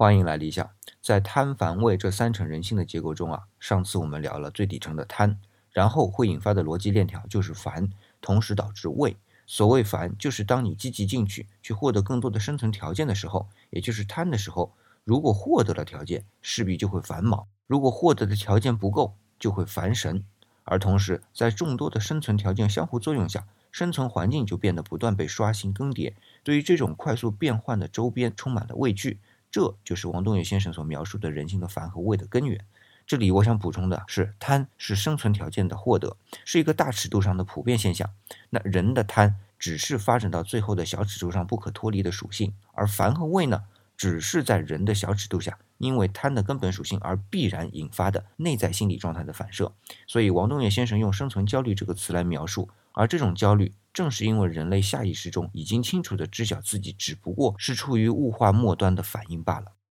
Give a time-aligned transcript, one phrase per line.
[0.00, 0.70] 欢迎来理想。
[1.02, 5.38] 在贪、烦、畏这三层人性的结构中啊，上次我们聊了最底层的贪，
[5.72, 7.90] 然后会引发的逻辑链条就是烦，
[8.22, 9.18] 同时导致畏。
[9.46, 14.72] 所谓烦，就是当你积极进取，去获得更多的生存条件的时候，也就是贪的时候，
[15.04, 20.24] 如果获得了条件，势必就会烦恼；如果获得的条件不够，就会烦神。
[20.64, 26.14] 而同时，在众多的生存条件相互作用下，生存环境就变得不断被刷新更迭。
[26.42, 29.18] 对于这种快速变换的周边，充满了畏惧。
[29.50, 32.64] 这就是王东岳先生所描述的人性的烦和畏的根源。
[33.06, 38.08] 这里我想补充的是，贪是生存条件的获得，是一个大尺度上的普遍现象。
[38.50, 43.64] 那人的贪只是发展到最后的小尺度上不可脱离的属性，而烦和畏呢，
[43.96, 49.72] 只是在人的小尺度下，因为贪的根本属性而必然引发的内在心理状态的反射。
[50.06, 53.72] 所以，王东岳先生用“生存焦虑”这个词来描述，而这种焦虑。
[53.92, 59.79] 正是因为人类下意识中已经清楚的知晓自己只不过是处于物化末端的反应罢了。